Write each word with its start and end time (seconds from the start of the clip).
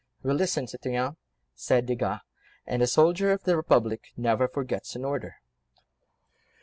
"We 0.23 0.33
listen, 0.33 0.65
citoyen," 0.65 1.15
said 1.53 1.85
Desgas, 1.85 2.21
"and 2.65 2.81
a 2.81 2.87
soldier 2.87 3.31
of 3.33 3.43
the 3.43 3.55
Republic 3.55 4.05
never 4.17 4.47
forgets 4.47 4.95
an 4.95 5.05
order." 5.05 5.35